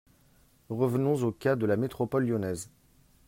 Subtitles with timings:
[0.71, 2.71] Revenons au cas de la métropole lyonnaise.